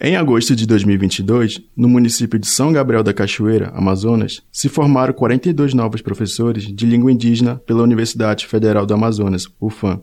[0.00, 5.72] Em agosto de 2022, no município de São Gabriel da Cachoeira, Amazonas, se formaram 42
[5.72, 10.02] novos professores de língua indígena pela Universidade Federal do Amazonas, UFAM.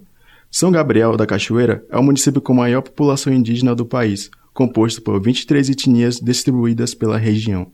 [0.49, 5.21] São Gabriel da Cachoeira é o município com maior população indígena do país, composto por
[5.21, 7.70] 23 etnias distribuídas pela região.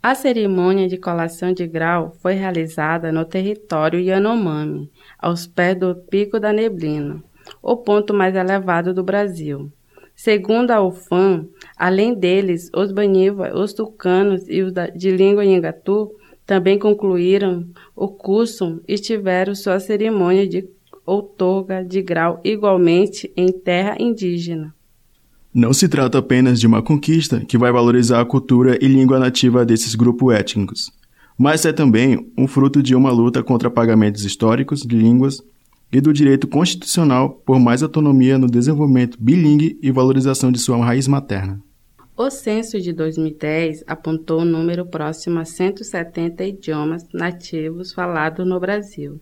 [0.00, 4.88] A cerimônia de colação de grau foi realizada no território Yanomami,
[5.18, 7.20] aos pés do Pico da Neblina,
[7.60, 9.72] o ponto mais elevado do Brasil.
[10.20, 11.46] Segundo a UFAM,
[11.76, 16.10] além deles, os Baniva, os tucanos e os de língua Nhangatu
[16.44, 17.64] também concluíram
[17.94, 20.68] o curso e tiveram sua cerimônia de
[21.06, 24.74] outorga de grau igualmente em terra indígena.
[25.54, 29.64] Não se trata apenas de uma conquista que vai valorizar a cultura e língua nativa
[29.64, 30.90] desses grupos étnicos,
[31.38, 35.40] mas é também um fruto de uma luta contra pagamentos históricos de línguas
[35.92, 41.08] e do direito constitucional por mais autonomia no desenvolvimento bilingue e valorização de sua raiz
[41.08, 41.60] materna.
[42.16, 49.20] O censo de 2010 apontou um número próximo a 170 idiomas nativos falados no Brasil.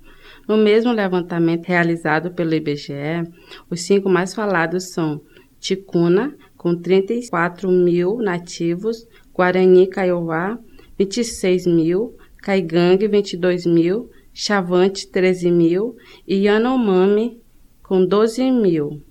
[0.49, 3.31] No mesmo levantamento realizado pelo IBGE,
[3.69, 5.21] os cinco mais falados são
[5.61, 10.59] Ticuna, com 34 mil nativos, Guarani Kaiowá,
[10.99, 14.09] 26 mil, Caigangue, 22 mil,
[14.39, 15.97] Chavante, 13 mil
[16.29, 17.41] e Yanomami,
[17.83, 19.03] com 12 mil.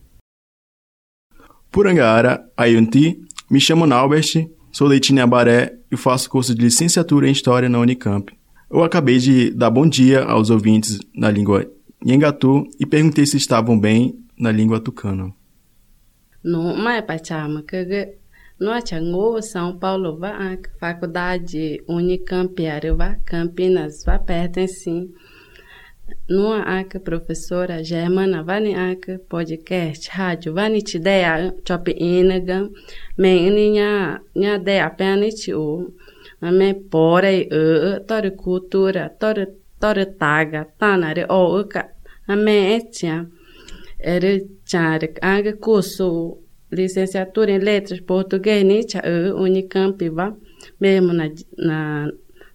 [1.72, 7.68] Purangaara, Ayunti, me chamo Naubert, sou Leitinha Abaré e faço curso de licenciatura em História
[7.68, 8.32] na Unicamp.
[8.70, 11.66] Eu acabei de dar bom dia aos ouvintes na língua
[12.06, 15.34] Nhengatu e perguntei se estavam bem na língua tucana.
[16.44, 18.16] Mai pachama que
[18.60, 22.56] no Achango, São Paulo, vai faculdade Unicamp,
[22.96, 25.14] vai Campinas, vai pertencem
[26.30, 28.74] numa aca professora Germana vani
[29.30, 32.70] podcast rádio vani te ideia chop inaga
[33.18, 35.92] men nya nya ideia pene ti o
[36.42, 39.38] me pora e e tor cultura tor
[39.80, 41.90] tor taga tanare o ka
[42.46, 43.28] me etia
[44.00, 46.45] era chare aga curso
[46.76, 48.64] licenciatura em letras português
[49.36, 50.36] unicamp va
[50.80, 52.12] mesmo na na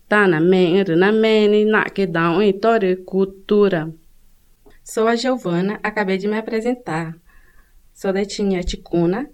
[0.08, 3.94] tá na mente, na mente, na que dá uma história cultura.
[4.82, 7.16] Sou a Giovana, acabei de me apresentar.
[7.94, 9.30] Sou da etnia Ticuna,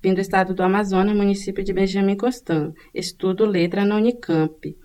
[0.00, 2.74] vim do estado do Amazonas, município de Benjamin Constant.
[2.94, 4.76] Estudo letra na Unicamp.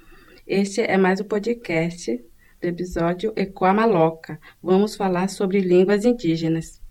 [0.48, 2.18] Este é mais um podcast
[2.62, 4.40] do episódio Ecoa Maloca.
[4.64, 6.85] Vamos falar sobre línguas indígenas.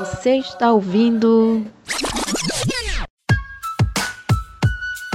[0.00, 1.66] Você está ouvindo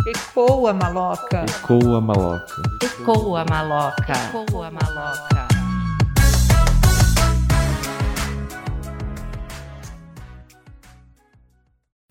[0.06, 1.46] Ecoa maloca.
[1.50, 2.62] Ecoa maloca.
[2.84, 4.14] Ecoa maloca.
[4.14, 5.48] Ecoa maloca.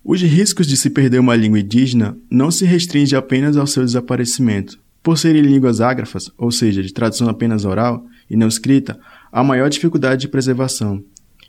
[0.03, 4.85] Os riscos de se perder uma língua indígena não se restringem apenas ao seu desaparecimento.
[5.05, 8.99] Por serem línguas ágrafas, ou seja, de tradução apenas oral e não escrita,
[9.31, 11.03] há maior dificuldade de preservação,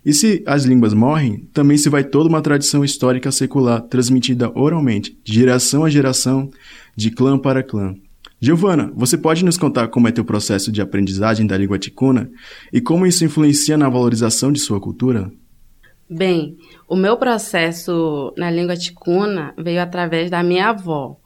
[0.07, 5.19] e se as línguas morrem, também se vai toda uma tradição histórica secular transmitida oralmente,
[5.21, 6.49] de geração a geração,
[6.95, 7.93] de clã para clã.
[8.39, 12.31] Giovana, você pode nos contar como é teu processo de aprendizagem da língua ticuna
[12.71, 15.29] e como isso influencia na valorização de sua cultura?
[16.09, 16.55] Bem,
[16.87, 21.17] o meu processo na língua ticuna veio através da minha avó.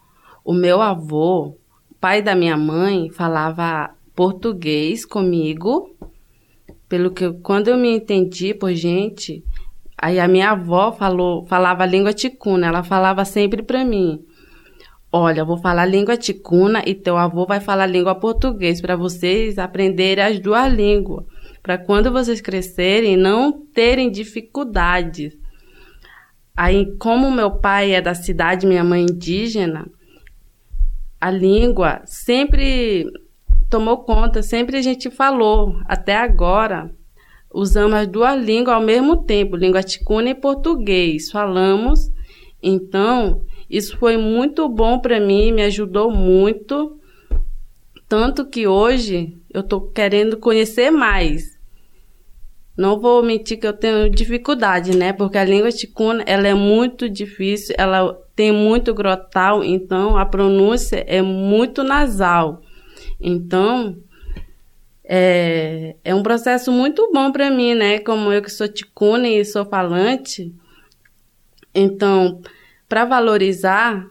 [0.43, 1.55] O meu avô,
[1.99, 5.95] pai da minha mãe, falava português comigo
[6.91, 9.43] pelo que quando eu me entendi por gente,
[9.97, 14.25] aí a minha avó falou, falava a língua ticuna, ela falava sempre para mim:
[15.09, 19.57] "Olha, eu vou falar língua ticuna e teu avô vai falar língua português para vocês
[19.57, 21.25] aprenderem as duas línguas,
[21.63, 25.37] para quando vocês crescerem não terem dificuldades".
[26.55, 29.89] Aí, como meu pai é da cidade, minha mãe indígena,
[31.19, 33.05] a língua sempre
[33.71, 36.91] tomou conta, sempre a gente falou, até agora,
[37.51, 42.11] usamos as duas línguas ao mesmo tempo, língua ticuna e português, falamos.
[42.61, 46.99] Então, isso foi muito bom para mim, me ajudou muito,
[48.09, 51.57] tanto que hoje eu estou querendo conhecer mais.
[52.77, 55.13] Não vou mentir que eu tenho dificuldade, né?
[55.13, 61.03] Porque a língua ticuna, ela é muito difícil, ela tem muito grotal, então a pronúncia
[61.07, 62.61] é muito nasal.
[63.21, 63.97] Então,
[65.03, 67.99] é, é um processo muito bom para mim, né?
[67.99, 70.53] Como eu que sou ticuna e sou falante.
[71.73, 72.41] Então,
[72.87, 74.05] para valorizar,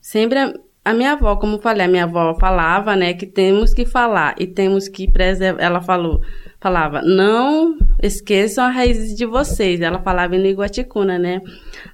[0.00, 0.54] sempre a,
[0.84, 4.46] a, minha avó, como falei, a minha avó falava, né, que temos que falar e
[4.46, 5.62] temos que preservar.
[5.62, 6.20] Ela falou:
[6.60, 9.80] falava, não esqueçam as raízes de vocês.
[9.80, 11.40] Ela falava em língua ticuna, né?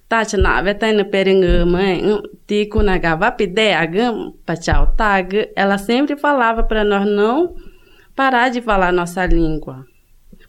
[0.09, 1.06] Tati na vetana
[1.67, 2.03] mãe,
[2.47, 5.50] ticuna gavapidegam, pachau tag.
[5.56, 7.55] Ela sempre falava para nós não
[8.14, 9.85] parar de falar nossa língua.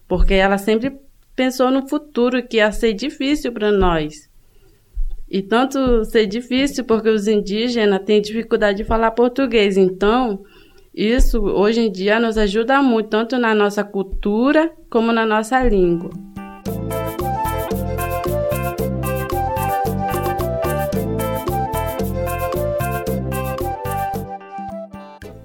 [0.06, 0.96] Porque ela sempre
[1.34, 4.28] pensou no futuro que ia ser difícil para nós.
[5.28, 9.76] E tanto ser difícil porque os indígenas têm dificuldade de falar português.
[9.76, 10.44] Então,
[10.94, 16.10] isso hoje em dia nos ajuda muito, tanto na nossa cultura como na nossa língua.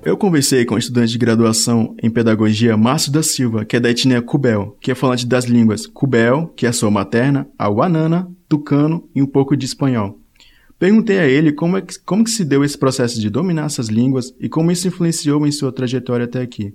[0.06, 3.90] Eu conversei com o estudante de graduação em pedagogia Márcio da Silva, que é da
[3.90, 8.28] etnia Cubel, que é falante das línguas Cubel, que é a sua materna, a Wanana,
[8.48, 10.20] Tucano e um pouco de espanhol.
[10.80, 13.90] Perguntei a ele como, é que, como que se deu esse processo de dominar essas
[13.90, 16.74] línguas e como isso influenciou em sua trajetória até aqui,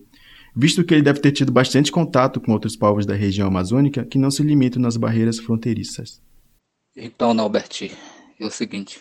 [0.54, 4.18] visto que ele deve ter tido bastante contato com outros povos da região amazônica que
[4.18, 6.22] não se limitam nas barreiras fronteiriças.
[6.94, 7.92] Então, Norberti,
[8.38, 9.00] é o seguinte,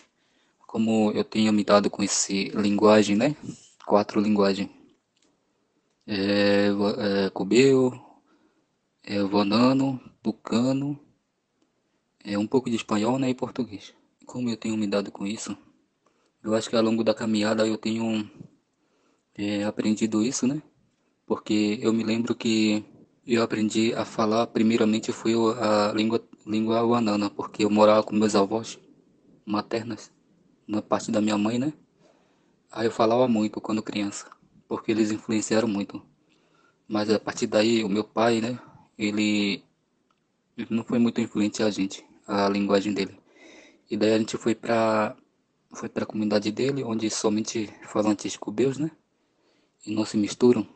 [0.66, 3.36] como eu tenho me dado com esse linguagem, né?
[3.84, 4.70] Quatro linguagens.
[6.06, 6.68] É,
[6.98, 7.92] é, cubeu,
[9.02, 10.98] é, vanano, tucano,
[12.24, 13.28] é um pouco de espanhol, né?
[13.28, 13.92] E português
[14.24, 15.56] como eu tenho me dado com isso,
[16.42, 18.28] eu acho que ao longo da caminhada eu tenho
[19.34, 20.62] é, aprendido isso, né?
[21.26, 22.84] Porque eu me lembro que
[23.26, 28.34] eu aprendi a falar, primeiramente foi a língua, língua wanana, porque eu morava com meus
[28.34, 28.78] avós
[29.46, 30.12] maternas,
[30.66, 31.72] na parte da minha mãe, né?
[32.70, 34.26] Aí eu falava muito quando criança,
[34.68, 36.02] porque eles influenciaram muito.
[36.86, 38.58] Mas a partir daí, o meu pai, né?
[38.98, 39.64] Ele,
[40.56, 43.23] ele não foi muito influente a gente, a linguagem dele.
[43.94, 45.16] E daí a gente foi para
[45.72, 48.90] foi a comunidade dele, onde somente falantes cubeus, né?
[49.86, 50.66] E não se misturam.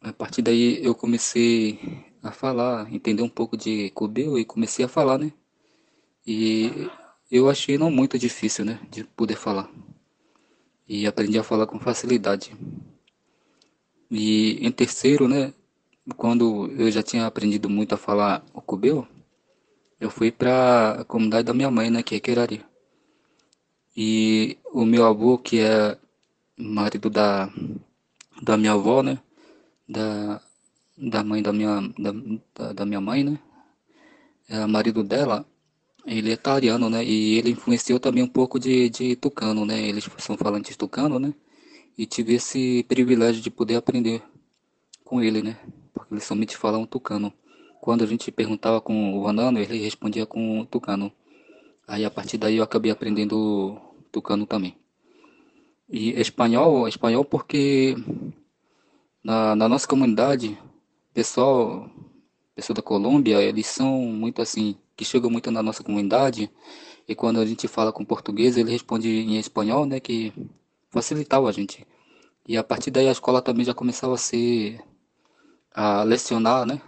[0.00, 1.80] A partir daí eu comecei
[2.22, 5.32] a falar, entender um pouco de cubeu e comecei a falar, né?
[6.24, 6.88] E
[7.28, 9.68] eu achei não muito difícil, né, de poder falar.
[10.88, 12.56] E aprendi a falar com facilidade.
[14.08, 15.52] E em terceiro, né,
[16.16, 19.08] quando eu já tinha aprendido muito a falar o cubeu,
[20.00, 22.64] eu fui para a comunidade da minha mãe, né, que é Querari.
[23.96, 25.98] E o meu avô, que é
[26.56, 27.50] marido da,
[28.42, 29.18] da minha avó, né,
[29.88, 30.40] da,
[30.96, 31.80] da mãe da minha,
[32.54, 33.38] da, da minha mãe, né,
[34.48, 35.46] é marido dela,
[36.04, 40.06] ele é italiano, né, e ele influenciou também um pouco de, de tucano, né, eles
[40.18, 41.34] são falantes tucano, né,
[41.96, 44.22] e tive esse privilégio de poder aprender
[45.04, 45.58] com ele, né,
[45.94, 47.32] porque eles somente falam tucano.
[47.80, 51.12] Quando a gente perguntava com o Vanano, ele respondia com o Tucano.
[51.86, 53.80] Aí a partir daí eu acabei aprendendo
[54.10, 54.76] Tucano também.
[55.88, 57.94] E espanhol, espanhol porque
[59.22, 60.58] na, na nossa comunidade,
[61.12, 61.88] pessoal,
[62.54, 66.50] pessoal da Colômbia, eles são muito assim, que chegam muito na nossa comunidade,
[67.08, 70.32] e quando a gente fala com português, ele responde em espanhol, né, que
[70.90, 71.86] facilitava a gente.
[72.48, 74.80] E a partir daí a escola também já começava a ser
[75.72, 76.80] a lecionar, né,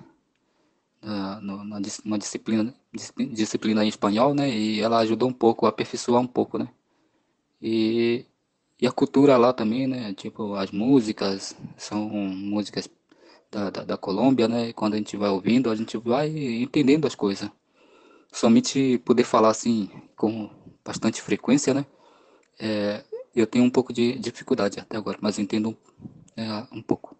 [1.02, 2.74] na, na, uma disciplina,
[3.32, 4.50] disciplina em espanhol, né?
[4.50, 6.68] E ela ajudou um pouco aperfeiçoar um pouco, né?
[7.60, 8.24] E,
[8.80, 10.12] e a cultura lá também, né?
[10.14, 12.88] Tipo, as músicas são músicas
[13.50, 14.68] da, da, da Colômbia, né?
[14.68, 17.50] E quando a gente vai ouvindo, a gente vai entendendo as coisas.
[18.32, 20.50] Somente poder falar assim com
[20.84, 21.86] bastante frequência, né?
[22.58, 25.76] É, eu tenho um pouco de dificuldade até agora, mas entendo
[26.36, 27.16] é, um pouco.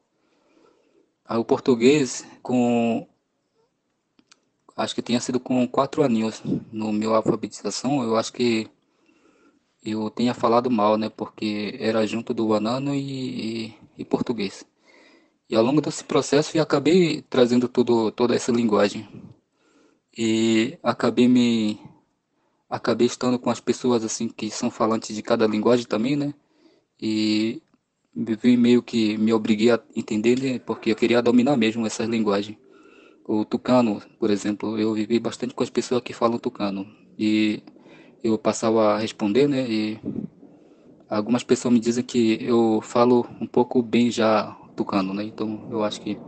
[1.24, 3.06] Aí o português, com
[4.78, 6.40] acho que tinha sido com quatro aninhos
[6.72, 8.70] no meu alfabetização, eu acho que
[9.84, 11.08] eu tinha falado mal, né?
[11.08, 14.64] Porque era junto do banano e, e, e, português.
[15.50, 19.08] E ao longo desse processo eu acabei trazendo tudo, toda essa linguagem.
[20.16, 21.80] E acabei me
[22.70, 26.34] acabei estando com as pessoas assim que são falantes de cada linguagem também, né?
[27.00, 27.62] E
[28.58, 30.58] meio que me obriguei a entender, né?
[30.58, 32.58] porque eu queria dominar mesmo essas linguagens
[33.28, 36.86] o tucano, por exemplo, eu vivi bastante com as pessoas que falam tucano
[37.18, 37.62] e
[38.24, 39.68] eu passava a responder, né?
[39.70, 40.00] E
[41.08, 45.24] algumas pessoas me dizem que eu falo um pouco bem já tucano, né?
[45.24, 46.18] Então eu acho que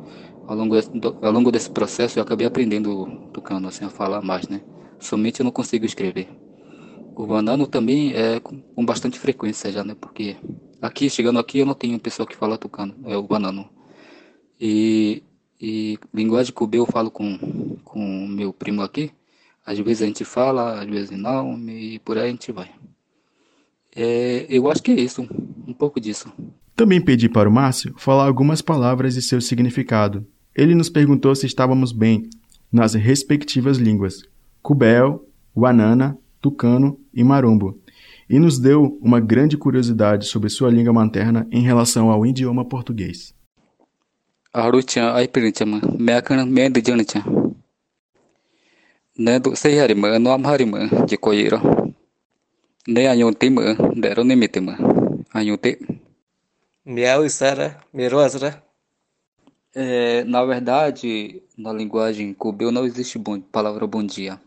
[0.47, 0.90] ao longo desse,
[1.23, 4.62] ao longo desse processo eu acabei aprendendo tucano, assim, a falar mais, né?
[4.99, 6.28] Somente eu não consigo escrever.
[7.14, 9.97] O banano também é com bastante frequência já, né?
[10.00, 10.37] Porque
[10.83, 13.69] aqui, chegando aqui, eu não tenho pessoa que fala tucano, é o banano.
[14.61, 15.23] E
[15.61, 17.37] e linguagem cubeu eu falo com
[17.85, 19.11] com meu primo aqui.
[19.67, 22.71] Às vezes a gente fala, às vezes não, e por aí a gente vai.
[23.95, 25.26] É, eu acho que é isso,
[25.67, 26.33] um pouco disso.
[26.76, 30.26] Também pedi para o Márcio falar algumas palavras e seu significado.
[30.55, 32.31] Ele nos perguntou se estávamos bem
[32.73, 34.23] nas respectivas línguas,
[34.62, 37.79] Cubel, Guanana, Tucano e Marumbo,
[38.29, 43.35] e nos deu uma grande curiosidade sobre sua língua materna em relação ao idioma português.
[44.52, 47.23] Arucha ai princhama, meakan me de jancha.
[49.16, 51.61] Ne do sei harima, no am harima, de coiro.
[52.88, 54.76] Ne anyon tima, dero ne mitima.
[55.33, 55.78] Anyon te.
[56.85, 58.61] Miau Sara, Mirosra.
[59.73, 64.40] É, na verdade, na linguagem cubeu não existe bom, palavra bom dia,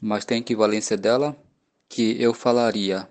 [0.00, 1.36] mas tem equivalência dela
[1.88, 3.08] que eu falaria.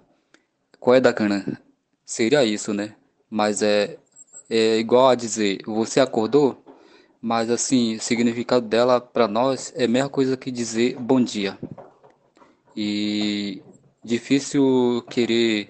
[0.82, 1.62] Qual é da cana?
[2.04, 2.94] Seria isso, né?
[3.30, 3.98] Mas é,
[4.50, 6.64] é igual a dizer, você acordou?
[7.22, 11.58] Mas assim, o significado dela para nós é a mesma coisa que dizer bom dia.
[12.76, 13.62] E
[14.04, 15.70] difícil querer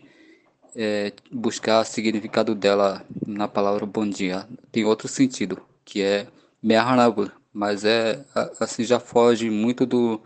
[0.76, 4.48] é, buscar o significado dela na palavra bom dia.
[4.72, 6.28] Tem outro sentido, que é
[6.62, 8.24] meharnabu, mas é
[8.60, 10.22] assim já foge muito do,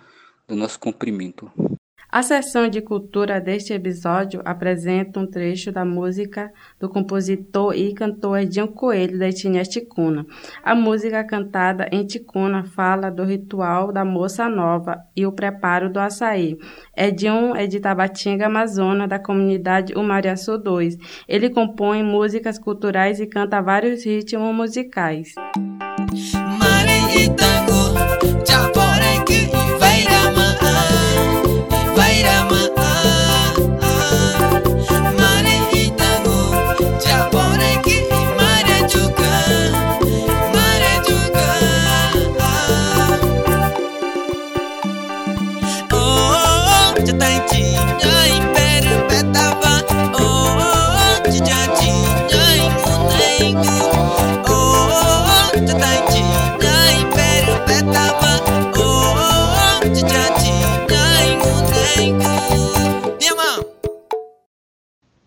[0.47, 1.51] do nosso comprimento.
[2.13, 8.37] A seção de cultura deste episódio apresenta um trecho da música do compositor e cantor
[8.37, 10.23] Edinho Coelho, da etnia ticuna.
[10.63, 15.99] A música cantada em ticuna fala do ritual da moça nova e o preparo do
[15.99, 16.55] açaí.
[16.95, 20.95] Edinho é de Tabatinga, Amazônia, da comunidade Umariaçu 2.
[21.27, 25.33] Ele compõe músicas culturais e canta vários ritmos musicais.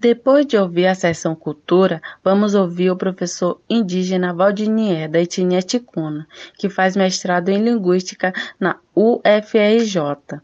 [0.09, 6.29] Depois de ouvir a sessão Cultura, vamos ouvir o professor indígena Valdinier, da etnia ticuna,
[6.57, 10.41] que faz mestrado em Linguística na UFRJ.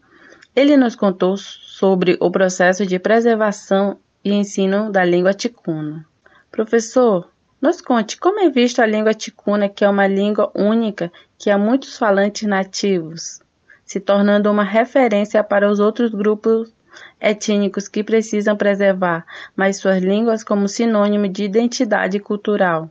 [0.57, 6.04] Ele nos contou sobre o processo de preservação e ensino da língua ticuna.
[6.50, 11.50] Professor, nos conte como é visto a língua ticuna, que é uma língua única que
[11.50, 13.40] há muitos falantes nativos,
[13.85, 16.75] se tornando uma referência para os outros grupos
[17.20, 19.25] étnicos que precisam preservar
[19.56, 22.90] mais suas línguas como sinônimo de identidade cultural.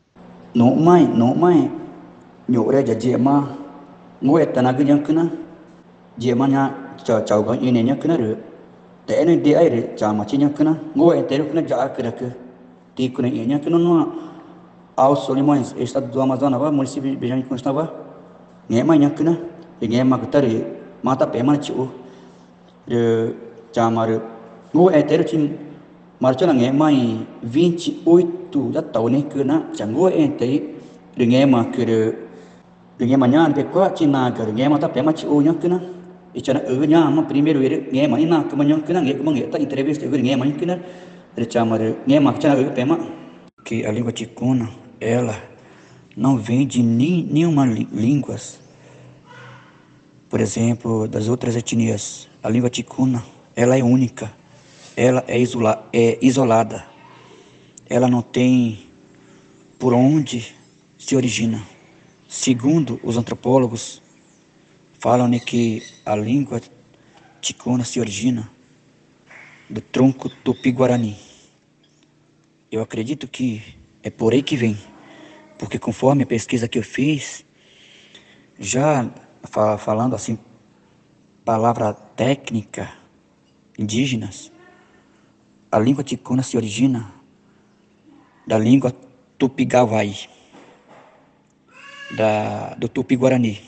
[0.54, 1.72] No mai, no mai,
[2.48, 3.58] nhore ja jema,
[4.24, 5.32] ngoe tanaga yankuna,
[6.18, 8.38] jema nya cha chau ga ine yankuna re,
[9.06, 12.36] te ene de aire cha ma chi yankuna, ngoe teru kuna ja akra ke,
[12.96, 14.14] ti kuna ine yankuna no
[14.98, 17.92] aos Solimões, estado do Amazonas, município de Beijão de Constava,
[18.70, 19.38] ngema yankuna,
[19.80, 20.66] e ngema kutari,
[21.02, 21.26] mata
[21.62, 21.90] chiu,
[22.88, 23.51] chamar
[24.74, 25.50] ngô e ter chim
[26.20, 27.18] mar cho là nghe mai
[27.54, 30.48] 28 đã tàu này cứ na chẳng ngô e te
[31.18, 32.12] de nghe mà cứ de
[33.00, 35.42] de nghe mà nhá de qua chi na cứ nghe mà ta pe u
[36.88, 38.44] nhá mà primeiro ele nghe mà ina
[39.52, 40.78] ta entrevista eu nghe mà que na.
[41.36, 42.98] De chamar nghe mà chana u pe mà
[43.66, 44.68] que a língua ticuna
[45.00, 45.36] ela
[46.16, 48.60] não vem de nenhuma línguas.
[50.30, 53.22] Por exemplo das outras etnias a língua ticuna
[53.56, 54.34] ela é única,
[54.96, 56.86] ela é, isola, é isolada,
[57.90, 58.88] ela não tem
[59.78, 60.56] por onde
[60.98, 61.62] se origina.
[62.28, 64.02] Segundo os antropólogos,
[65.00, 66.62] falam que a língua
[67.42, 68.50] ticuna se origina
[69.70, 71.18] do tronco tupi-guarani.
[72.72, 73.62] Eu acredito que
[74.04, 74.78] é por aí que vem,
[75.58, 77.44] porque conforme a pesquisa que eu fiz,
[78.60, 79.12] já
[79.80, 80.38] falando assim,
[81.44, 83.01] palavra técnica,
[83.82, 84.52] indígenas,
[85.72, 87.12] a língua ticuna se origina
[88.46, 88.94] da língua
[89.38, 90.16] tupi-gavai,
[92.12, 93.62] da, do tupi-guarani.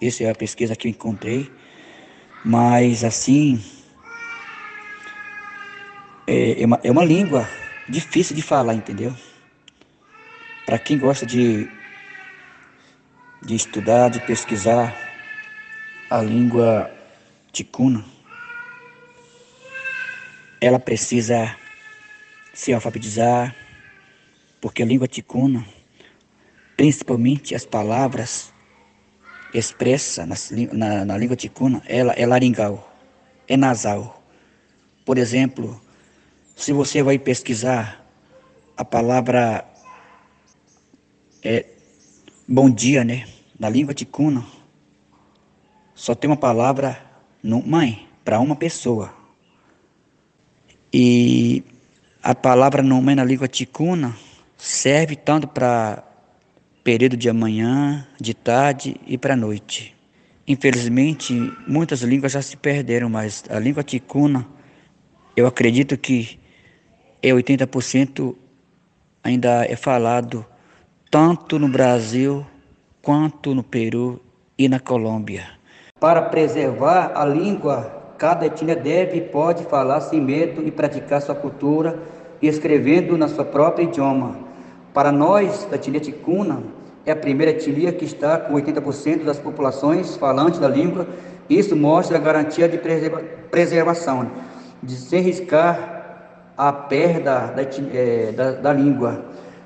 [0.00, 1.50] Essa é a pesquisa que eu encontrei,
[2.44, 3.62] mas assim,
[6.26, 7.48] é, é, uma, é uma língua
[7.88, 9.14] difícil de falar, entendeu?
[10.64, 11.68] Para quem gosta de,
[13.42, 14.94] de estudar, de pesquisar
[16.10, 16.90] a língua
[17.52, 18.04] ticuna,
[20.60, 21.56] ela precisa
[22.52, 23.54] se alfabetizar,
[24.60, 25.66] porque a língua ticuna,
[26.76, 28.52] principalmente as palavras
[29.54, 30.34] expressa na,
[30.72, 32.94] na, na, língua ticuna, ela é laringal,
[33.46, 34.22] é nasal.
[35.04, 35.80] Por exemplo,
[36.54, 38.04] se você vai pesquisar
[38.76, 39.64] a palavra
[41.42, 41.64] é,
[42.48, 43.26] Bom dia, né?
[43.58, 44.46] Na língua ticuna,
[45.96, 47.04] só tem uma palavra
[47.42, 49.12] no mãe para uma pessoa.
[50.98, 51.62] E
[52.22, 54.16] a palavra no mãe na língua ticuna
[54.56, 56.02] serve tanto para
[56.82, 59.94] período de amanhã, de tarde e para noite.
[60.48, 61.34] Infelizmente,
[61.68, 64.46] muitas línguas já se perderam, mas a língua ticuna,
[65.36, 66.40] eu acredito que
[67.22, 68.34] é 80%
[69.22, 70.46] ainda é falado
[71.10, 72.46] tanto no Brasil
[73.02, 74.18] quanto no Peru
[74.56, 75.46] e na Colômbia.
[76.00, 81.34] Para preservar a língua, cada etnia deve e pode falar sem medo e praticar sua
[81.34, 81.98] cultura,
[82.40, 84.36] escrevendo na sua própria idioma.
[84.92, 86.62] Para nós, da etnia ticuna,
[87.04, 91.06] é a primeira etnia que está com 80% das populações falantes da língua.
[91.48, 92.78] Isso mostra a garantia de
[93.50, 94.30] preservação,
[94.82, 95.96] de sem riscar
[96.56, 97.62] a perda da,
[97.94, 99.24] é, da, da língua.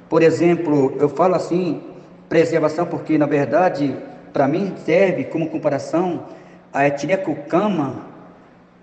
[0.09, 1.81] Por exemplo, eu falo assim,
[2.29, 3.97] preservação, porque na verdade,
[4.33, 6.25] para mim, serve como comparação
[6.73, 8.11] a etnia Cucama.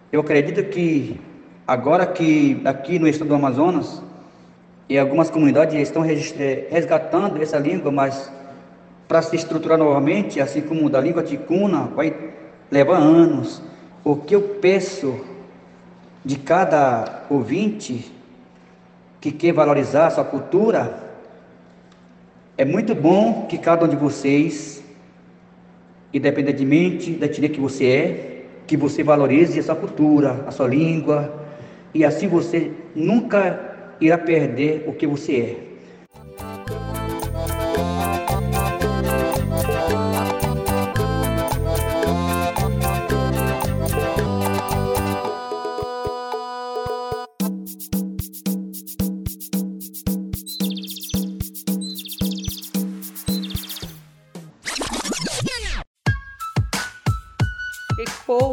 [0.10, 1.20] Eu acredito que
[1.68, 4.02] agora que aqui no estado do Amazonas,
[4.88, 8.32] e algumas comunidades estão resgatando essa língua, mas
[9.06, 12.16] para se estruturar novamente, assim como da língua ticuna, vai
[12.72, 13.62] levar anos.
[14.02, 15.20] O que eu peço
[16.24, 18.10] de cada ouvinte
[19.20, 21.04] que quer valorizar a sua cultura,
[22.58, 24.82] é muito bom que cada um de vocês,
[26.14, 28.37] independentemente da etnia que você é,
[28.68, 31.48] que você valorize a sua cultura, a sua língua,
[31.94, 35.67] e assim você nunca irá perder o que você é.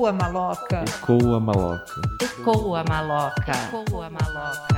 [0.04, 0.84] Ecoa maloca.
[0.84, 2.00] Ecoa maloca.
[2.20, 3.54] Ecoa maloca.
[3.72, 4.73] Ecoa maloca.